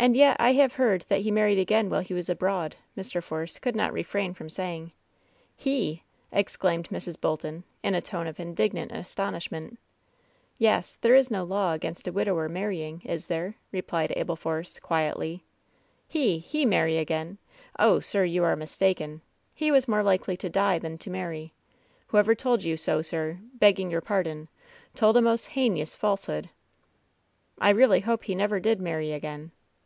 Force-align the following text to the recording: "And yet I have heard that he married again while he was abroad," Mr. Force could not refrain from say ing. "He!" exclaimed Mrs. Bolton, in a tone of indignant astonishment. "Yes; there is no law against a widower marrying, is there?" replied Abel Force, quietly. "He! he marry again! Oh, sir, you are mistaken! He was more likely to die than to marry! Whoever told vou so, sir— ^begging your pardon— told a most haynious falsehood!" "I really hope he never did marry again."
"And 0.00 0.16
yet 0.16 0.36
I 0.38 0.52
have 0.52 0.74
heard 0.74 1.04
that 1.08 1.22
he 1.22 1.32
married 1.32 1.58
again 1.58 1.90
while 1.90 2.02
he 2.02 2.14
was 2.14 2.28
abroad," 2.28 2.76
Mr. 2.96 3.20
Force 3.20 3.58
could 3.58 3.74
not 3.74 3.92
refrain 3.92 4.32
from 4.32 4.48
say 4.48 4.76
ing. 4.76 4.92
"He!" 5.56 6.04
exclaimed 6.32 6.88
Mrs. 6.90 7.20
Bolton, 7.20 7.64
in 7.82 7.96
a 7.96 8.00
tone 8.00 8.28
of 8.28 8.38
indignant 8.38 8.92
astonishment. 8.92 9.76
"Yes; 10.56 10.94
there 10.94 11.16
is 11.16 11.32
no 11.32 11.42
law 11.42 11.72
against 11.72 12.06
a 12.06 12.12
widower 12.12 12.48
marrying, 12.48 13.02
is 13.04 13.26
there?" 13.26 13.56
replied 13.72 14.12
Abel 14.14 14.36
Force, 14.36 14.78
quietly. 14.78 15.42
"He! 16.06 16.38
he 16.38 16.64
marry 16.64 16.96
again! 16.96 17.38
Oh, 17.76 17.98
sir, 17.98 18.22
you 18.22 18.44
are 18.44 18.54
mistaken! 18.54 19.20
He 19.52 19.72
was 19.72 19.88
more 19.88 20.04
likely 20.04 20.36
to 20.36 20.48
die 20.48 20.78
than 20.78 20.96
to 20.98 21.10
marry! 21.10 21.52
Whoever 22.06 22.36
told 22.36 22.62
vou 22.62 22.76
so, 22.76 23.02
sir— 23.02 23.40
^begging 23.58 23.90
your 23.90 24.00
pardon— 24.02 24.46
told 24.94 25.16
a 25.16 25.20
most 25.20 25.50
haynious 25.50 25.96
falsehood!" 25.96 26.50
"I 27.60 27.70
really 27.70 27.98
hope 27.98 28.22
he 28.24 28.36
never 28.36 28.60
did 28.60 28.80
marry 28.80 29.10
again." 29.10 29.50